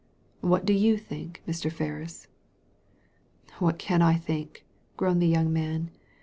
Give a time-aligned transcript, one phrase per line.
[0.39, 1.71] What do you think, Mr.
[1.71, 2.25] Ferris?"
[3.59, 4.65] "What can I think?"
[4.97, 5.91] groaned the young man.